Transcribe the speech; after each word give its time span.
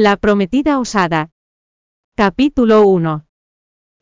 La 0.00 0.16
prometida 0.16 0.78
osada. 0.78 1.30
Capítulo 2.14 2.86
1. 2.86 3.26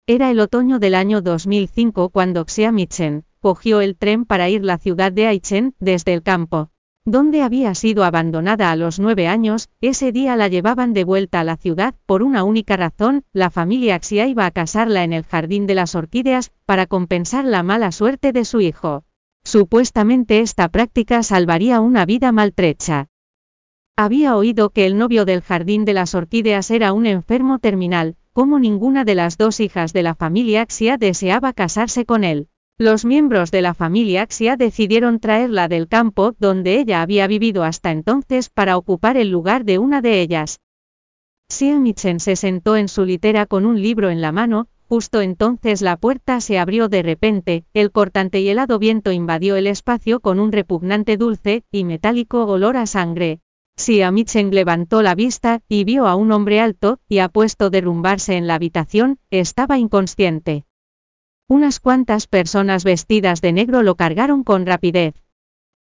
Era 0.07 0.30
el 0.30 0.41
otoño 0.41 0.79
del 0.79 0.95
año 0.95 1.22
2005 1.22 2.11
cuando 2.11 2.45
Xia 2.45 2.71
Michen 2.71 3.25
cogió 3.41 3.80
el 3.80 3.96
tren 3.96 4.27
para 4.27 4.51
ir 4.51 4.61
a 4.61 4.64
la 4.67 4.77
ciudad 4.77 5.11
de 5.11 5.27
Aichen 5.27 5.74
desde 5.80 6.12
el 6.12 6.22
campo, 6.22 6.69
donde 7.06 7.40
había 7.40 7.74
sido 7.74 8.04
abandonada 8.04 8.71
a 8.71 8.77
los 8.77 8.98
nueve 8.98 9.27
años, 9.27 9.71
ese 9.80 10.12
día 10.12 10.37
la 10.37 10.48
llevaban 10.48 10.93
de 10.93 11.04
vuelta 11.04 11.40
a 11.40 11.45
la 11.45 11.56
ciudad 11.56 11.95
por 12.05 12.23
una 12.23 12.45
única 12.45 12.77
razón, 12.77 13.25
la 13.33 13.49
familia 13.49 13.99
Xia 13.99 14.27
iba 14.27 14.45
a 14.45 14.51
casarla 14.51 15.03
en 15.03 15.15
el 15.15 15.25
jardín 15.25 15.67
de 15.67 15.77
las 15.77 15.95
orquídeas, 15.95 16.53
para 16.67 16.85
compensar 16.85 17.47
la 17.47 17.63
mala 17.63 17.91
suerte 17.91 18.33
de 18.33 18.45
su 18.45 18.61
hijo. 18.61 19.05
Supuestamente 19.45 20.41
esta 20.41 20.69
práctica 20.69 21.23
salvaría 21.23 21.81
una 21.81 22.05
vida 22.05 22.33
maltrecha. 22.33 23.09
Había 23.99 24.37
oído 24.37 24.69
que 24.69 24.85
el 24.85 24.99
novio 24.99 25.25
del 25.25 25.41
jardín 25.41 25.87
de 25.87 25.95
las 25.95 26.15
orquídeas 26.15 26.71
era 26.71 26.93
un 26.93 27.07
enfermo 27.07 27.59
terminal, 27.59 28.17
como 28.35 28.59
ninguna 28.59 29.07
de 29.07 29.14
las 29.14 29.39
dos 29.39 29.59
hijas 29.59 29.95
de 29.95 30.03
la 30.03 30.14
familia 30.14 30.67
Xia 30.67 30.99
deseaba 30.99 31.54
casarse 31.54 32.05
con 32.05 32.23
él. 32.23 32.48
Los 32.77 33.06
miembros 33.06 33.51
de 33.51 33.62
la 33.62 33.73
familia 33.73 34.27
Xia 34.27 34.59
decidieron 34.59 35.19
traerla 35.19 35.69
del 35.69 35.89
campo 35.89 36.34
donde 36.39 36.78
ella 36.78 37.01
había 37.01 37.27
vivido 37.27 37.64
hasta 37.64 37.91
entonces 37.91 38.51
para 38.51 38.77
ocupar 38.77 39.17
el 39.17 39.31
lugar 39.31 39.64
de 39.64 39.78
una 39.78 40.03
de 40.03 40.20
ellas. 40.20 40.61
Xia 41.48 41.81
Michen 41.81 42.20
se 42.20 42.37
sentó 42.37 42.77
en 42.77 42.89
su 42.89 43.06
litera 43.06 43.47
con 43.47 43.65
un 43.65 43.81
libro 43.81 44.11
en 44.11 44.20
la 44.20 44.31
mano, 44.31 44.69
Justo 44.89 45.20
entonces 45.20 45.83
la 45.83 45.97
puerta 45.97 46.41
se 46.41 46.59
abrió 46.61 46.89
de 46.89 47.03
repente, 47.03 47.65
el 47.75 47.91
cortante 47.91 48.41
y 48.41 48.48
helado 48.51 48.78
viento 48.78 49.11
invadió 49.11 49.56
el 49.56 49.67
espacio 49.67 50.20
con 50.20 50.39
un 50.39 50.53
repugnante 50.53 51.17
dulce 51.17 51.65
y 51.73 51.83
metálico 51.83 52.45
olor 52.45 52.77
a 52.77 52.87
sangre. 52.87 53.41
Sia 53.77 54.11
Michen 54.11 54.50
levantó 54.53 55.03
la 55.03 55.14
vista 55.14 55.61
y 55.69 55.84
vio 55.84 56.06
a 56.06 56.17
un 56.17 56.33
hombre 56.33 56.61
alto 56.61 56.98
y 57.08 57.19
apuesto 57.19 57.69
derrumbarse 57.69 58.36
en 58.36 58.47
la 58.47 58.55
habitación, 58.55 59.19
estaba 59.30 59.78
inconsciente. 59.78 60.64
Unas 61.47 61.78
cuantas 61.78 62.27
personas 62.27 62.84
vestidas 62.84 63.41
de 63.41 63.53
negro 63.53 63.83
lo 63.83 63.95
cargaron 63.95 64.45
con 64.45 64.64
rapidez. 64.64 65.14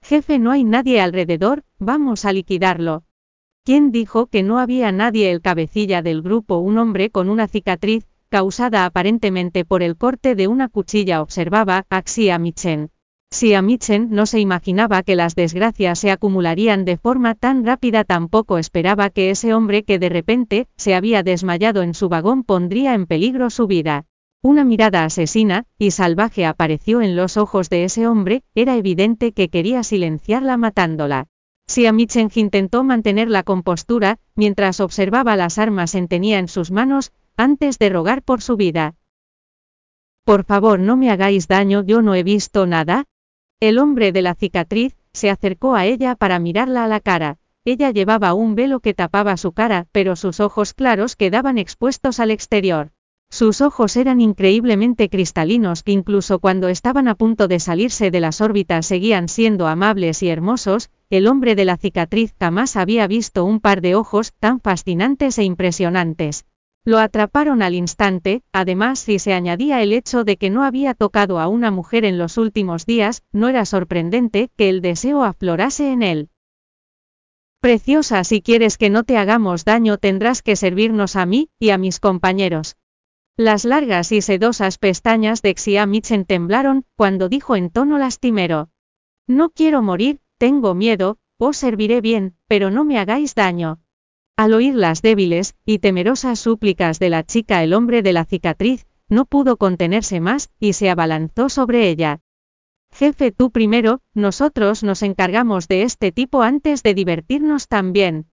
Jefe, 0.02 0.38
no 0.38 0.52
hay 0.52 0.64
nadie 0.64 1.00
alrededor, 1.00 1.64
vamos 1.78 2.24
a 2.24 2.32
liquidarlo. 2.32 3.02
¿Quién 3.64 3.90
dijo 3.90 4.26
que 4.26 4.42
no 4.42 4.58
había 4.58 4.92
nadie? 4.92 5.30
El 5.30 5.42
cabecilla 5.42 6.00
del 6.00 6.22
grupo, 6.22 6.58
un 6.58 6.78
hombre 6.78 7.10
con 7.10 7.28
una 7.28 7.48
cicatriz 7.48 8.06
causada 8.30 8.86
aparentemente 8.86 9.64
por 9.64 9.82
el 9.82 9.96
corte 9.96 10.36
de 10.36 10.46
una 10.46 10.68
cuchilla, 10.68 11.20
observaba 11.20 11.84
a 11.90 12.02
Xia 12.02 12.38
Michen. 12.38 12.90
Michen 13.62 14.08
no 14.10 14.26
se 14.26 14.40
imaginaba 14.40 15.04
que 15.04 15.14
las 15.14 15.36
desgracias 15.36 16.00
se 16.00 16.10
acumularían 16.10 16.84
de 16.84 16.96
forma 16.96 17.36
tan 17.36 17.64
rápida, 17.64 18.02
tampoco 18.02 18.58
esperaba 18.58 19.08
que 19.08 19.30
ese 19.30 19.54
hombre 19.54 19.84
que 19.84 20.00
de 20.00 20.08
repente 20.08 20.66
se 20.76 20.96
había 20.96 21.22
desmayado 21.22 21.82
en 21.82 21.94
su 21.94 22.08
vagón 22.08 22.42
pondría 22.42 22.92
en 22.92 23.06
peligro 23.06 23.48
su 23.48 23.68
vida. 23.68 24.06
Una 24.42 24.64
mirada 24.64 25.04
asesina 25.04 25.64
y 25.78 25.92
salvaje 25.92 26.44
apareció 26.44 27.02
en 27.02 27.14
los 27.14 27.36
ojos 27.36 27.70
de 27.70 27.84
ese 27.84 28.08
hombre, 28.08 28.42
era 28.56 28.76
evidente 28.76 29.32
que 29.32 29.48
quería 29.48 29.84
silenciarla 29.84 30.56
matándola. 30.56 31.28
Michen 31.92 32.30
intentó 32.34 32.82
mantener 32.82 33.28
la 33.28 33.44
compostura, 33.44 34.18
mientras 34.34 34.80
observaba 34.80 35.36
las 35.36 35.56
armas 35.58 35.94
en 35.94 36.08
tenía 36.08 36.40
en 36.40 36.48
sus 36.48 36.72
manos, 36.72 37.12
antes 37.36 37.78
de 37.78 37.90
rogar 37.90 38.22
por 38.22 38.42
su 38.42 38.56
vida. 38.56 38.96
Por 40.24 40.44
favor 40.44 40.80
no 40.80 40.96
me 40.96 41.10
hagáis 41.10 41.46
daño, 41.46 41.84
yo 41.84 42.02
no 42.02 42.16
he 42.16 42.24
visto 42.24 42.66
nada. 42.66 43.04
El 43.60 43.78
hombre 43.78 44.10
de 44.10 44.22
la 44.22 44.34
cicatriz, 44.34 44.96
se 45.12 45.28
acercó 45.28 45.74
a 45.74 45.84
ella 45.84 46.14
para 46.14 46.38
mirarla 46.38 46.82
a 46.82 46.88
la 46.88 46.98
cara. 46.98 47.36
Ella 47.66 47.90
llevaba 47.90 48.32
un 48.32 48.54
velo 48.54 48.80
que 48.80 48.94
tapaba 48.94 49.36
su 49.36 49.52
cara, 49.52 49.86
pero 49.92 50.16
sus 50.16 50.40
ojos 50.40 50.72
claros 50.72 51.14
quedaban 51.14 51.58
expuestos 51.58 52.20
al 52.20 52.30
exterior. 52.30 52.92
Sus 53.28 53.60
ojos 53.60 53.98
eran 53.98 54.22
increíblemente 54.22 55.10
cristalinos 55.10 55.82
que 55.82 55.92
incluso 55.92 56.38
cuando 56.38 56.68
estaban 56.68 57.06
a 57.06 57.14
punto 57.14 57.48
de 57.48 57.60
salirse 57.60 58.10
de 58.10 58.20
las 58.20 58.40
órbitas 58.40 58.86
seguían 58.86 59.28
siendo 59.28 59.66
amables 59.66 60.22
y 60.22 60.30
hermosos, 60.30 60.88
el 61.10 61.26
hombre 61.26 61.54
de 61.54 61.66
la 61.66 61.76
cicatriz 61.76 62.34
jamás 62.40 62.76
había 62.76 63.06
visto 63.06 63.44
un 63.44 63.60
par 63.60 63.82
de 63.82 63.94
ojos 63.94 64.32
tan 64.40 64.60
fascinantes 64.60 65.36
e 65.36 65.44
impresionantes. 65.44 66.46
Lo 66.84 66.98
atraparon 66.98 67.62
al 67.62 67.74
instante, 67.74 68.42
además 68.52 69.00
si 69.00 69.18
se 69.18 69.34
añadía 69.34 69.82
el 69.82 69.92
hecho 69.92 70.24
de 70.24 70.36
que 70.38 70.48
no 70.48 70.64
había 70.64 70.94
tocado 70.94 71.38
a 71.38 71.46
una 71.46 71.70
mujer 71.70 72.04
en 72.04 72.16
los 72.16 72.38
últimos 72.38 72.86
días, 72.86 73.22
no 73.32 73.48
era 73.48 73.66
sorprendente 73.66 74.50
que 74.56 74.70
el 74.70 74.80
deseo 74.80 75.22
aflorase 75.22 75.92
en 75.92 76.02
él. 76.02 76.30
Preciosa, 77.60 78.24
si 78.24 78.40
quieres 78.40 78.78
que 78.78 78.88
no 78.88 79.04
te 79.04 79.18
hagamos 79.18 79.66
daño 79.66 79.98
tendrás 79.98 80.40
que 80.40 80.56
servirnos 80.56 81.16
a 81.16 81.26
mí 81.26 81.50
y 81.58 81.70
a 81.70 81.76
mis 81.76 82.00
compañeros. 82.00 82.76
Las 83.36 83.66
largas 83.66 84.12
y 84.12 84.22
sedosas 84.22 84.78
pestañas 84.78 85.42
de 85.42 85.54
Xia 85.54 85.84
Michen 85.84 86.24
temblaron, 86.24 86.86
cuando 86.96 87.28
dijo 87.28 87.56
en 87.56 87.68
tono 87.68 87.98
lastimero. 87.98 88.70
No 89.26 89.50
quiero 89.50 89.82
morir, 89.82 90.20
tengo 90.38 90.74
miedo, 90.74 91.18
os 91.38 91.58
serviré 91.58 92.00
bien, 92.00 92.36
pero 92.48 92.70
no 92.70 92.84
me 92.84 92.98
hagáis 92.98 93.34
daño. 93.34 93.80
Al 94.40 94.54
oír 94.54 94.74
las 94.74 95.02
débiles 95.02 95.54
y 95.66 95.80
temerosas 95.80 96.38
súplicas 96.38 96.98
de 96.98 97.10
la 97.10 97.24
chica, 97.24 97.62
el 97.62 97.74
hombre 97.74 98.00
de 98.00 98.14
la 98.14 98.24
cicatriz, 98.24 98.86
no 99.10 99.26
pudo 99.26 99.58
contenerse 99.58 100.18
más, 100.18 100.48
y 100.58 100.72
se 100.72 100.88
abalanzó 100.88 101.50
sobre 101.50 101.90
ella. 101.90 102.20
Jefe, 102.90 103.32
tú 103.32 103.50
primero, 103.50 104.00
nosotros 104.14 104.82
nos 104.82 105.02
encargamos 105.02 105.68
de 105.68 105.82
este 105.82 106.10
tipo 106.10 106.40
antes 106.40 106.82
de 106.82 106.94
divertirnos 106.94 107.68
también. 107.68 108.28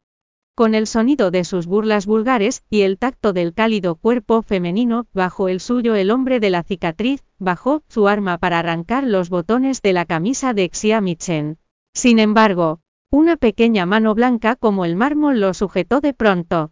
Con 0.56 0.76
el 0.76 0.88
sonido 0.88 1.30
de 1.30 1.44
sus 1.44 1.68
burlas 1.68 2.06
vulgares, 2.06 2.64
y 2.70 2.84
el 2.84 2.98
tacto 2.98 3.34
del 3.34 3.54
cálido 3.54 3.96
cuerpo 3.96 4.44
femenino, 4.44 5.08
bajo 5.14 5.50
el 5.50 5.60
suyo 5.60 5.94
el 5.94 6.10
hombre 6.10 6.40
de 6.40 6.52
la 6.52 6.64
cicatriz, 6.64 7.26
bajó 7.38 7.84
su 7.90 8.08
arma 8.08 8.38
para 8.38 8.60
arrancar 8.60 9.04
los 9.04 9.28
botones 9.28 9.82
de 9.82 9.92
la 9.92 10.06
camisa 10.06 10.54
de 10.54 10.70
Xia 10.70 11.02
Michen. 11.02 11.58
Sin 11.94 12.20
embargo, 12.20 12.80
una 13.10 13.38
pequeña 13.38 13.86
mano 13.86 14.14
blanca 14.16 14.58
como 14.58 14.84
el 14.84 14.98
mármol 14.98 15.40
lo 15.40 15.54
sujetó 15.54 16.02
de 16.02 16.14
pronto. 16.14 16.72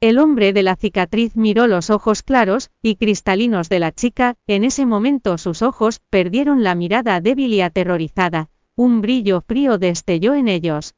El 0.00 0.18
hombre 0.18 0.52
de 0.52 0.62
la 0.62 0.76
cicatriz 0.76 1.36
miró 1.36 1.66
los 1.66 1.88
ojos 1.88 2.22
claros 2.22 2.70
y 2.82 2.96
cristalinos 2.96 3.68
de 3.68 3.78
la 3.78 3.90
chica, 3.90 4.36
en 4.46 4.62
ese 4.62 4.84
momento 4.84 5.38
sus 5.38 5.62
ojos 5.62 6.00
perdieron 6.10 6.62
la 6.62 6.74
mirada 6.74 7.20
débil 7.20 7.54
y 7.54 7.62
aterrorizada, 7.62 8.50
un 8.76 9.00
brillo 9.00 9.40
frío 9.40 9.78
destelló 9.78 10.34
en 10.34 10.48
ellos. 10.48 10.94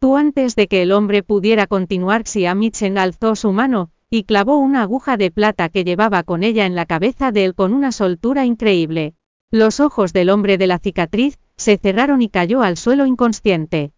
Tú 0.00 0.16
antes 0.16 0.56
de 0.56 0.66
que 0.66 0.82
el 0.82 0.90
hombre 0.90 1.22
pudiera 1.22 1.66
continuar, 1.66 2.26
Xiamichen 2.26 2.98
alzó 2.98 3.36
su 3.36 3.52
mano, 3.52 3.90
y 4.10 4.24
clavó 4.24 4.58
una 4.58 4.82
aguja 4.82 5.16
de 5.16 5.30
plata 5.30 5.68
que 5.68 5.84
llevaba 5.84 6.22
con 6.22 6.42
ella 6.42 6.66
en 6.66 6.74
la 6.74 6.86
cabeza 6.86 7.32
de 7.32 7.44
él 7.44 7.54
con 7.54 7.72
una 7.72 7.92
soltura 7.92 8.46
increíble. 8.46 9.14
Los 9.50 9.78
ojos 9.78 10.12
del 10.12 10.30
hombre 10.30 10.58
de 10.58 10.66
la 10.66 10.78
cicatriz 10.78 11.38
se 11.56 11.76
cerraron 11.78 12.22
y 12.22 12.28
cayó 12.28 12.62
al 12.62 12.76
suelo 12.76 13.06
inconsciente. 13.06 13.92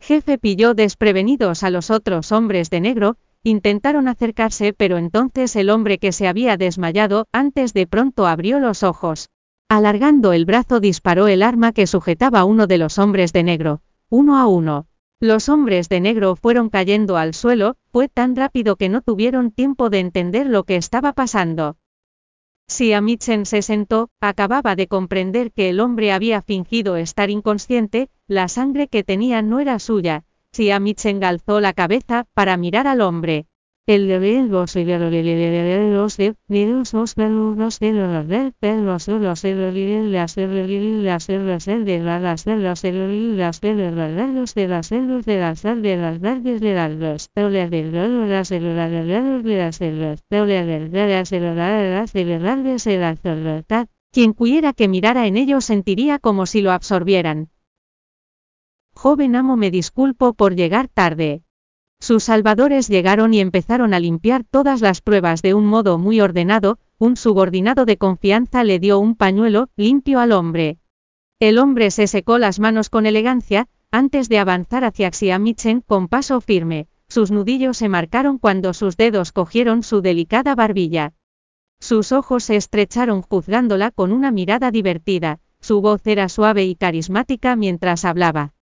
Jefe 0.00 0.38
pilló 0.38 0.74
desprevenidos 0.74 1.62
a 1.62 1.70
los 1.70 1.90
otros 1.90 2.32
hombres 2.32 2.70
de 2.70 2.80
negro, 2.80 3.16
intentaron 3.42 4.08
acercarse 4.08 4.72
pero 4.72 4.98
entonces 4.98 5.56
el 5.56 5.70
hombre 5.70 5.98
que 5.98 6.12
se 6.12 6.28
había 6.28 6.56
desmayado 6.56 7.26
antes 7.32 7.74
de 7.74 7.86
pronto 7.86 8.26
abrió 8.26 8.60
los 8.60 8.82
ojos. 8.82 9.28
Alargando 9.68 10.32
el 10.32 10.46
brazo 10.46 10.80
disparó 10.80 11.28
el 11.28 11.42
arma 11.42 11.72
que 11.72 11.86
sujetaba 11.86 12.44
uno 12.44 12.66
de 12.66 12.78
los 12.78 12.98
hombres 12.98 13.32
de 13.32 13.42
negro, 13.44 13.82
uno 14.08 14.36
a 14.38 14.46
uno. 14.46 14.86
Los 15.20 15.48
hombres 15.48 15.88
de 15.88 16.00
negro 16.00 16.34
fueron 16.34 16.70
cayendo 16.70 17.18
al 17.18 17.34
suelo, 17.34 17.76
fue 17.92 18.08
tan 18.08 18.34
rápido 18.36 18.76
que 18.76 18.88
no 18.88 19.02
tuvieron 19.02 19.50
tiempo 19.50 19.90
de 19.90 20.00
entender 20.00 20.46
lo 20.46 20.64
que 20.64 20.76
estaba 20.76 21.12
pasando. 21.12 21.76
Si 22.70 22.92
Amichen 22.92 23.46
se 23.46 23.62
sentó, 23.62 24.10
acababa 24.20 24.76
de 24.76 24.86
comprender 24.86 25.50
que 25.50 25.70
el 25.70 25.80
hombre 25.80 26.12
había 26.12 26.40
fingido 26.40 26.94
estar 26.94 27.28
inconsciente, 27.28 28.10
la 28.28 28.46
sangre 28.46 28.86
que 28.86 29.02
tenía 29.02 29.42
no 29.42 29.58
era 29.58 29.80
suya. 29.80 30.22
Si 30.52 30.70
Amichen 30.70 31.24
alzó 31.24 31.58
la 31.58 31.72
cabeza 31.72 32.28
para 32.32 32.56
mirar 32.56 32.86
al 32.86 33.00
hombre 33.00 33.46
el 33.90 34.06
deber 34.06 34.44
los 34.44 34.76
los 34.76 34.76
de 34.76 34.98
los 35.00 35.14
peludos 37.16 37.80
de 37.80 37.92
los 37.92 38.28
de 38.28 38.52
perros 38.60 39.08
los 39.08 39.18
de 39.18 39.18
las 39.18 39.42
de 39.42 40.02
las 40.04 40.36
de 40.36 40.46
las 41.02 41.26
de 41.26 41.38
las 41.40 41.66
de 41.66 41.98
las 41.98 42.44
de 42.44 42.48
las 42.48 42.82
de 42.82 42.92
los 42.92 43.16
de 44.54 44.68
las 44.68 44.90
de 44.90 45.00
los 45.00 45.26
de 45.26 45.38
las 45.38 45.62
de 45.62 45.96
las 45.96 46.20
verdes 46.20 46.60
de 46.60 46.74
las 46.74 46.98
dos 47.00 47.30
de 47.34 47.42
los 47.42 47.52
las 47.52 47.70
de 47.70 47.82
las 47.82 48.08
de 48.30 48.30
las 48.30 48.48
de 48.48 49.56
las 49.56 49.78
de 49.80 49.90
las 49.90 51.30
de 51.30 51.40
las 51.40 52.12
de 52.12 52.38
las 52.38 52.62
de 52.62 52.78
de 52.84 53.64
las 53.68 53.88
quien 54.12 54.34
pudiera 54.34 54.72
que 54.72 54.86
mirara 54.86 55.26
en 55.26 55.36
ello 55.36 55.60
sentiría 55.60 56.20
como 56.20 56.46
si 56.46 56.62
lo 56.62 56.70
absorbieran. 56.70 57.48
Joven 58.94 59.34
amo, 59.34 59.56
me 59.56 59.72
disculpo 59.72 60.34
por 60.34 60.54
llegar 60.54 60.86
tarde, 60.86 61.42
sus 62.00 62.24
salvadores 62.24 62.88
llegaron 62.88 63.34
y 63.34 63.40
empezaron 63.40 63.92
a 63.92 64.00
limpiar 64.00 64.42
todas 64.44 64.80
las 64.80 65.02
pruebas 65.02 65.42
de 65.42 65.52
un 65.52 65.66
modo 65.66 65.98
muy 65.98 66.20
ordenado, 66.22 66.78
un 66.98 67.16
subordinado 67.16 67.84
de 67.84 67.98
confianza 67.98 68.64
le 68.64 68.78
dio 68.78 68.98
un 68.98 69.14
pañuelo 69.14 69.68
limpio 69.76 70.18
al 70.18 70.32
hombre. 70.32 70.78
El 71.40 71.58
hombre 71.58 71.90
se 71.90 72.06
secó 72.06 72.38
las 72.38 72.58
manos 72.58 72.88
con 72.88 73.04
elegancia, 73.04 73.68
antes 73.90 74.28
de 74.28 74.38
avanzar 74.38 74.84
hacia 74.84 75.10
Xiamichen 75.10 75.82
con 75.82 76.08
paso 76.08 76.40
firme. 76.40 76.88
sus 77.08 77.30
nudillos 77.30 77.76
se 77.76 77.88
marcaron 77.88 78.38
cuando 78.38 78.72
sus 78.72 78.96
dedos 78.96 79.32
cogieron 79.32 79.82
su 79.82 80.00
delicada 80.00 80.54
barbilla. 80.54 81.12
Sus 81.80 82.12
ojos 82.12 82.44
se 82.44 82.56
estrecharon 82.56 83.22
juzgándola 83.22 83.90
con 83.90 84.12
una 84.12 84.30
mirada 84.30 84.70
divertida, 84.70 85.40
su 85.60 85.80
voz 85.80 86.06
era 86.06 86.28
suave 86.28 86.64
y 86.64 86.76
carismática 86.76 87.56
mientras 87.56 88.04
hablaba. 88.04 88.54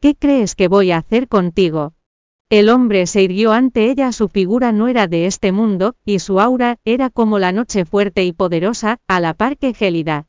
¿Qué 0.00 0.14
crees 0.14 0.54
que 0.54 0.68
voy 0.68 0.90
a 0.90 0.98
hacer 0.98 1.28
contigo? 1.28 1.94
El 2.50 2.70
hombre 2.70 3.06
se 3.06 3.22
irguió 3.22 3.52
ante 3.52 3.90
ella, 3.90 4.10
su 4.10 4.28
figura 4.28 4.72
no 4.72 4.88
era 4.88 5.06
de 5.06 5.26
este 5.26 5.52
mundo, 5.52 5.96
y 6.06 6.18
su 6.18 6.40
aura 6.40 6.78
era 6.86 7.10
como 7.10 7.38
la 7.38 7.52
noche 7.52 7.84
fuerte 7.84 8.24
y 8.24 8.32
poderosa, 8.32 9.00
a 9.06 9.20
la 9.20 9.34
par 9.34 9.58
que 9.58 9.74
gélida. 9.74 10.28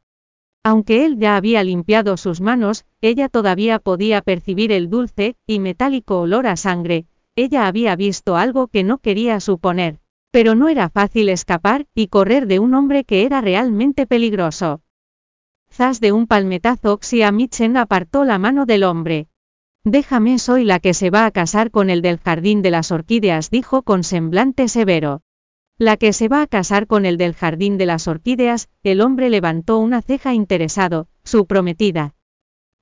Aunque 0.62 1.06
él 1.06 1.18
ya 1.18 1.38
había 1.38 1.64
limpiado 1.64 2.18
sus 2.18 2.42
manos, 2.42 2.86
ella 3.00 3.30
todavía 3.30 3.80
podía 3.80 4.22
percibir 4.22 4.74
el 4.74 4.90
dulce 4.90 5.38
y 5.48 5.60
metálico 5.60 6.20
olor 6.20 6.46
a 6.48 6.58
sangre, 6.58 7.06
ella 7.38 7.68
había 7.68 7.96
visto 7.96 8.36
algo 8.36 8.68
que 8.68 8.84
no 8.84 8.98
quería 8.98 9.40
suponer. 9.40 10.00
Pero 10.30 10.56
no 10.56 10.68
era 10.68 10.90
fácil 10.90 11.30
escapar 11.30 11.88
y 11.96 12.08
correr 12.08 12.48
de 12.48 12.60
un 12.60 12.74
hombre 12.74 13.06
que 13.06 13.24
era 13.24 13.40
realmente 13.40 14.06
peligroso. 14.06 14.82
Zas 15.72 16.02
de 16.02 16.12
un 16.12 16.28
palmetazo, 16.28 17.00
Xia 17.02 17.32
Michen 17.32 17.78
apartó 17.78 18.26
la 18.26 18.40
mano 18.40 18.66
del 18.66 18.84
hombre. 18.84 19.29
Déjame, 19.86 20.40
soy 20.40 20.66
la 20.66 20.80
que 20.80 20.94
se 20.94 21.10
va 21.10 21.26
a 21.26 21.32
casar 21.32 21.72
con 21.72 21.90
el 21.90 22.02
del 22.02 22.20
jardín 22.20 22.62
de 22.62 22.70
las 22.70 22.92
orquídeas, 22.92 23.50
dijo 23.50 23.82
con 23.84 24.04
semblante 24.04 24.68
severo. 24.68 25.22
La 25.78 25.96
que 25.96 26.12
se 26.12 26.28
va 26.28 26.42
a 26.42 26.48
casar 26.48 26.86
con 26.86 27.06
el 27.06 27.18
del 27.18 27.34
jardín 27.34 27.78
de 27.78 27.86
las 27.86 28.10
orquídeas, 28.10 28.68
el 28.84 29.00
hombre 29.00 29.30
levantó 29.30 29.80
una 29.80 30.02
ceja 30.02 30.34
interesado, 30.34 31.08
su 31.24 31.46
prometida. 31.46 32.14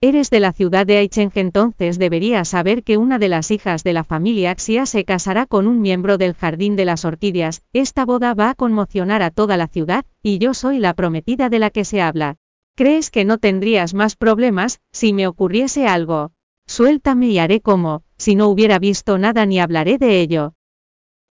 Eres 0.01 0.31
de 0.31 0.39
la 0.39 0.53
ciudad 0.53 0.87
de 0.87 0.97
Aicheng 0.97 1.31
entonces 1.35 1.99
deberías 1.99 2.49
saber 2.49 2.83
que 2.83 2.97
una 2.97 3.19
de 3.19 3.29
las 3.29 3.51
hijas 3.51 3.83
de 3.83 3.93
la 3.93 4.03
familia 4.03 4.55
Xia 4.55 4.87
se 4.87 5.05
casará 5.05 5.45
con 5.45 5.67
un 5.67 5.81
miembro 5.81 6.17
del 6.17 6.33
jardín 6.33 6.75
de 6.75 6.85
las 6.85 7.05
orquídeas, 7.05 7.61
esta 7.73 8.05
boda 8.05 8.33
va 8.33 8.49
a 8.49 8.55
conmocionar 8.55 9.21
a 9.21 9.29
toda 9.29 9.57
la 9.57 9.67
ciudad, 9.67 10.05
y 10.23 10.39
yo 10.39 10.55
soy 10.55 10.79
la 10.79 10.95
prometida 10.95 11.49
de 11.49 11.59
la 11.59 11.69
que 11.69 11.85
se 11.85 12.01
habla. 12.01 12.37
¿Crees 12.75 13.11
que 13.11 13.25
no 13.25 13.37
tendrías 13.37 13.93
más 13.93 14.15
problemas, 14.15 14.81
si 14.91 15.13
me 15.13 15.27
ocurriese 15.27 15.87
algo? 15.87 16.31
Suéltame 16.67 17.27
y 17.27 17.39
haré 17.39 17.61
como, 17.61 18.03
si 18.17 18.35
no 18.35 18.49
hubiera 18.49 18.77
visto 18.77 19.17
nada 19.17 19.45
ni 19.45 19.59
hablaré 19.59 19.97
de 19.97 20.21
ello. 20.21 20.53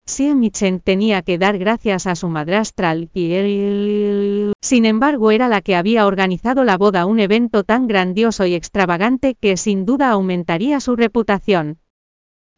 Xia 0.06 0.36
Michen 0.36 0.82
tenía 0.82 1.22
que 1.22 1.38
dar 1.38 1.58
gracias 1.58 2.08
a 2.08 2.16
su 2.16 2.28
madrastra 2.28 2.94
y 2.96 4.52
sin 4.62 4.86
embargo 4.86 5.32
era 5.32 5.48
la 5.48 5.62
que 5.62 5.76
había 5.76 6.06
organizado 6.06 6.66
la 6.66 6.78
boda, 6.78 7.06
un 7.06 7.20
evento 7.20 7.64
tan 7.64 7.88
grandioso 7.88 8.46
y 8.46 8.54
extravagante 8.54 9.36
que 9.36 9.56
sin 9.56 9.86
duda 9.86 10.10
aumentaría 10.10 10.82
su 10.82 10.98
reputación. 10.98 11.80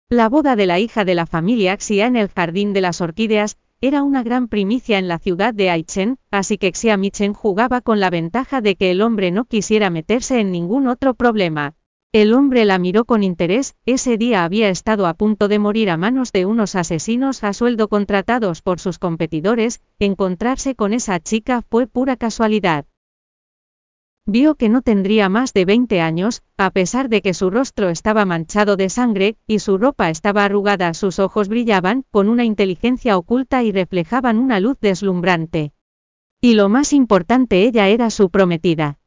La 0.09 0.27
boda 0.27 0.55
de 0.55 0.65
la 0.65 0.79
hija 0.79 1.05
de 1.05 1.15
la 1.15 1.27
familia 1.27 1.77
Xia 1.77 2.07
en 2.07 2.15
el 2.15 2.29
Jardín 2.29 2.73
de 2.73 2.81
las 2.81 2.99
Orquídeas, 2.99 3.57
era 3.79 4.01
una 4.01 4.23
gran 4.23 4.47
primicia 4.47 4.97
en 4.97 5.07
la 5.07 5.19
ciudad 5.19 5.53
de 5.53 5.69
Aichen, 5.69 6.17
así 6.31 6.57
que 6.57 6.71
Xia 6.71 6.97
Michen 6.97 7.33
jugaba 7.33 7.81
con 7.81 7.99
la 7.99 8.09
ventaja 8.09 8.61
de 8.61 8.75
que 8.75 8.89
el 8.89 9.01
hombre 9.01 9.31
no 9.31 9.45
quisiera 9.45 9.89
meterse 9.91 10.39
en 10.39 10.51
ningún 10.51 10.87
otro 10.87 11.13
problema. 11.13 11.75
El 12.15 12.33
hombre 12.33 12.63
la 12.63 12.79
miró 12.79 13.03
con 13.03 13.23
interés, 13.23 13.75
ese 13.85 14.17
día 14.17 14.45
había 14.45 14.69
estado 14.69 15.05
a 15.05 15.15
punto 15.15 15.49
de 15.49 15.59
morir 15.59 15.89
a 15.89 15.97
manos 15.97 16.31
de 16.31 16.45
unos 16.45 16.75
asesinos 16.75 17.43
a 17.43 17.51
sueldo 17.51 17.89
contratados 17.89 18.61
por 18.61 18.79
sus 18.79 18.99
competidores, 18.99 19.81
encontrarse 19.99 20.75
con 20.75 20.93
esa 20.93 21.19
chica 21.19 21.61
fue 21.69 21.87
pura 21.87 22.15
casualidad. 22.15 22.85
Vio 24.25 24.55
que 24.55 24.69
no 24.69 24.81
tendría 24.81 25.27
más 25.27 25.51
de 25.51 25.65
20 25.65 25.99
años, 25.99 26.41
a 26.55 26.71
pesar 26.71 27.09
de 27.09 27.21
que 27.21 27.33
su 27.33 27.49
rostro 27.49 27.89
estaba 27.89 28.23
manchado 28.23 28.77
de 28.77 28.87
sangre, 28.87 29.35
y 29.45 29.59
su 29.59 29.77
ropa 29.77 30.09
estaba 30.09 30.45
arrugada, 30.45 30.93
sus 30.93 31.19
ojos 31.19 31.49
brillaban, 31.49 32.05
con 32.11 32.29
una 32.29 32.45
inteligencia 32.45 33.17
oculta 33.17 33.61
y 33.61 33.73
reflejaban 33.73 34.39
una 34.39 34.61
luz 34.61 34.77
deslumbrante. 34.79 35.73
Y 36.39 36.53
lo 36.53 36.69
más 36.69 36.93
importante, 36.93 37.63
ella 37.63 37.89
era 37.89 38.09
su 38.09 38.29
prometida. 38.29 38.99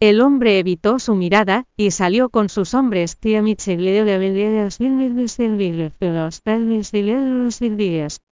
El 0.00 0.20
hombre 0.20 0.60
evitó 0.60 1.00
su 1.00 1.16
mirada, 1.16 1.64
y 1.76 1.90
salió 1.90 2.28
con 2.28 2.48
sus 2.48 2.72
hombres. 2.72 3.18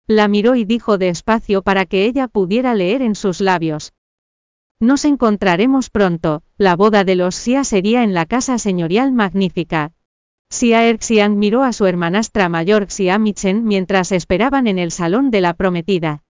La 0.08 0.28
miró 0.28 0.56
y 0.56 0.66
dijo 0.66 0.98
despacio 1.00 1.62
para 1.64 1.86
que 1.88 2.06
ella 2.06 2.28
pudiera 2.28 2.76
leer 2.76 3.02
en 3.02 3.16
sus 3.16 3.42
labios. 3.42 3.94
Nos 4.80 5.06
encontraremos 5.06 5.90
pronto, 5.90 6.44
la 6.58 6.76
boda 6.76 7.04
de 7.04 7.16
los 7.16 7.36
Xia 7.36 7.64
sería 7.64 8.04
en 8.04 8.14
la 8.14 8.28
casa 8.28 8.60
señorial 8.60 9.12
magnífica. 9.12 9.94
Xia 10.52 10.86
Erxiang 10.88 11.40
miró 11.40 11.64
a 11.64 11.74
su 11.74 11.88
hermanastra 11.88 12.48
mayor 12.48 12.92
Xia 12.92 13.18
Michen 13.18 13.66
mientras 13.66 14.12
esperaban 14.12 14.68
en 14.68 14.78
el 14.78 14.92
salón 14.92 15.32
de 15.32 15.42
la 15.42 15.56
prometida. 15.56 16.25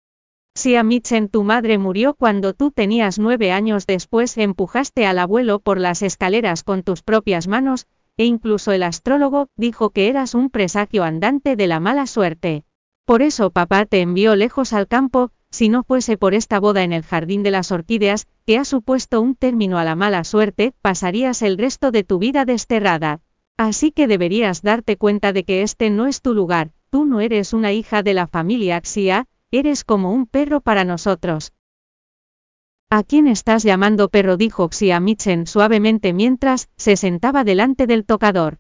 Si 0.57 0.77
a 0.77 0.83
Mitchen 0.83 1.27
tu 1.27 1.43
madre 1.43 1.77
murió 1.77 2.13
cuando 2.13 2.53
tú 2.53 2.71
tenías 2.71 3.19
nueve 3.19 3.51
años 3.51 3.85
después 3.85 4.37
empujaste 4.37 5.05
al 5.05 5.19
abuelo 5.19 5.59
por 5.59 5.79
las 5.79 6.01
escaleras 6.01 6.63
con 6.63 6.81
tus 6.81 7.03
propias 7.03 7.49
manos, 7.49 7.87
e 8.15 8.23
incluso 8.23 8.71
el 8.71 8.83
astrólogo 8.83 9.49
dijo 9.57 9.89
que 9.89 10.07
eras 10.07 10.33
un 10.33 10.49
presagio 10.49 11.03
andante 11.03 11.57
de 11.57 11.67
la 11.67 11.81
mala 11.81 12.07
suerte. 12.07 12.63
Por 13.05 13.21
eso 13.21 13.49
papá 13.49 13.85
te 13.85 13.99
envió 13.99 14.37
lejos 14.37 14.71
al 14.71 14.87
campo, 14.87 15.31
si 15.51 15.67
no 15.67 15.83
fuese 15.83 16.17
por 16.17 16.33
esta 16.33 16.61
boda 16.61 16.83
en 16.83 16.93
el 16.93 17.03
jardín 17.03 17.43
de 17.43 17.51
las 17.51 17.73
orquídeas, 17.73 18.25
que 18.45 18.57
ha 18.57 18.63
supuesto 18.63 19.19
un 19.19 19.35
término 19.35 19.77
a 19.77 19.83
la 19.83 19.95
mala 19.95 20.23
suerte, 20.23 20.73
pasarías 20.81 21.41
el 21.41 21.57
resto 21.57 21.91
de 21.91 22.05
tu 22.05 22.17
vida 22.17 22.45
desterrada. 22.45 23.19
Así 23.57 23.91
que 23.91 24.07
deberías 24.07 24.61
darte 24.61 24.95
cuenta 24.95 25.33
de 25.33 25.43
que 25.43 25.63
este 25.63 25.89
no 25.89 26.07
es 26.07 26.21
tu 26.21 26.33
lugar, 26.33 26.71
tú 26.89 27.03
no 27.03 27.19
eres 27.19 27.51
una 27.51 27.73
hija 27.73 28.03
de 28.03 28.13
la 28.13 28.27
familia 28.27 28.81
Xia, 28.81 29.27
Eres 29.57 29.85
como 29.85 30.11
un 30.11 30.25
perro 30.25 30.59
para 30.59 30.83
nosotros. 30.83 31.53
¿A 32.89 33.03
quién 33.03 33.25
estás 33.25 33.63
llamando 33.63 34.09
perro? 34.09 34.35
dijo 34.35 34.67
Xia 34.67 34.99
Michen 34.99 35.47
suavemente 35.47 36.11
mientras 36.11 36.67
se 36.75 36.97
sentaba 36.97 37.45
delante 37.45 37.87
del 37.87 38.03
tocador. 38.03 38.59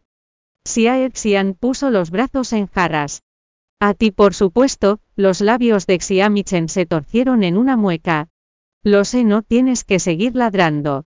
Xia 0.63 1.09
Xian 1.09 1.55
puso 1.55 1.89
los 1.89 2.11
brazos 2.11 2.53
en 2.53 2.67
jarras. 2.67 3.23
A 3.81 3.93
ti 3.93 4.11
por 4.11 4.33
supuesto, 4.33 5.01
los 5.17 5.41
labios 5.41 5.85
de 5.85 5.99
Xia 5.99 6.29
Michen 6.29 6.69
se 6.69 6.85
torcieron 6.85 7.43
en 7.43 7.57
una 7.57 7.75
mueca. 7.75 8.29
Lo 8.81 9.03
sé, 9.03 9.25
no 9.25 9.41
tienes 9.41 9.83
que 9.83 9.99
seguir 9.99 10.33
ladrando. 10.37 11.03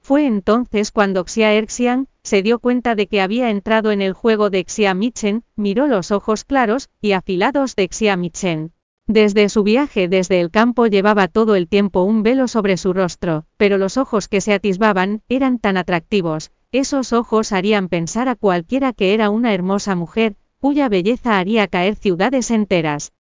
Fue 0.00 0.24
entonces 0.24 0.90
cuando 0.90 1.24
Xia 1.24 1.52
Erxian 1.52 2.08
se 2.22 2.40
dio 2.40 2.60
cuenta 2.60 2.94
de 2.94 3.08
que 3.08 3.20
había 3.20 3.50
entrado 3.50 3.92
en 3.92 4.00
el 4.00 4.14
juego 4.14 4.48
de 4.48 4.64
Xia 4.66 4.94
Michen, 4.94 5.44
miró 5.54 5.86
los 5.86 6.12
ojos 6.12 6.44
claros 6.44 6.88
y 7.02 7.12
afilados 7.12 7.76
de 7.76 7.88
Xia 7.88 8.16
Michen. 8.16 8.72
Desde 9.08 9.48
su 9.48 9.62
viaje 9.62 10.06
desde 10.06 10.38
el 10.38 10.50
campo 10.50 10.86
llevaba 10.86 11.28
todo 11.28 11.56
el 11.56 11.66
tiempo 11.66 12.02
un 12.02 12.22
velo 12.22 12.46
sobre 12.46 12.76
su 12.76 12.92
rostro, 12.92 13.46
pero 13.56 13.78
los 13.78 13.96
ojos 13.96 14.28
que 14.28 14.42
se 14.42 14.52
atisbaban 14.52 15.22
eran 15.30 15.58
tan 15.58 15.78
atractivos, 15.78 16.52
esos 16.72 17.14
ojos 17.14 17.52
harían 17.52 17.88
pensar 17.88 18.28
a 18.28 18.34
cualquiera 18.34 18.92
que 18.92 19.14
era 19.14 19.30
una 19.30 19.54
hermosa 19.54 19.94
mujer, 19.94 20.36
cuya 20.60 20.90
belleza 20.90 21.38
haría 21.38 21.68
caer 21.68 21.96
ciudades 21.96 22.50
enteras. 22.50 23.14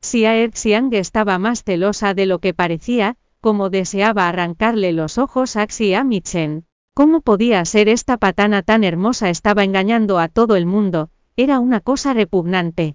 Xia 0.00 0.48
Xiang 0.48 0.94
estaba 0.94 1.40
más 1.40 1.64
celosa 1.64 2.14
de 2.14 2.26
lo 2.26 2.38
que 2.38 2.54
parecía, 2.54 3.16
como 3.40 3.68
deseaba 3.68 4.28
arrancarle 4.28 4.92
los 4.92 5.18
ojos 5.18 5.56
a 5.56 5.66
Xia 5.66 6.04
Michen. 6.04 6.66
¿Cómo 6.94 7.20
podía 7.20 7.64
ser 7.64 7.88
esta 7.88 8.16
patana 8.16 8.62
tan 8.62 8.84
hermosa? 8.84 9.28
Estaba 9.28 9.64
engañando 9.64 10.20
a 10.20 10.28
todo 10.28 10.54
el 10.54 10.66
mundo, 10.66 11.10
era 11.36 11.58
una 11.58 11.80
cosa 11.80 12.14
repugnante. 12.14 12.94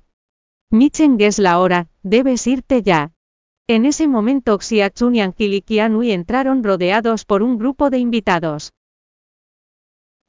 Michen 0.72 1.18
es 1.20 1.40
la 1.40 1.60
hora, 1.60 1.88
debes 2.04 2.48
irte 2.48 2.82
ya. 2.82 3.14
En 3.68 3.86
ese 3.86 4.08
momento 4.08 4.58
Xiachun 4.60 5.16
y 5.16 5.22
Angelikianui 5.22 6.12
entraron 6.12 6.64
rodeados 6.64 7.26
por 7.26 7.44
un 7.44 7.58
grupo 7.58 7.90
de 7.90 8.00
invitados. 8.00 8.74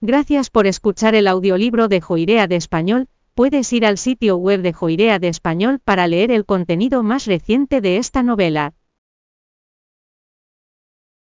Gracias 0.01 0.51
por 0.51 0.67
escuchar 0.67 1.15
el 1.15 1.27
audiolibro 1.27 1.89
de 1.89 2.01
Joirea 2.01 2.47
de 2.47 2.57
Español, 2.57 3.09
puedes 3.35 3.73
ir 3.73 3.85
al 3.85 3.99
sitio 3.99 4.37
web 4.37 4.63
de 4.63 4.73
Joirea 4.73 5.19
de 5.19 5.29
Español 5.29 5.81
para 5.83 6.07
leer 6.07 6.31
el 6.31 6.45
contenido 6.45 7.03
más 7.03 7.27
reciente 7.27 7.81
de 7.81 7.97
esta 7.97 8.23
novela. 8.23 8.75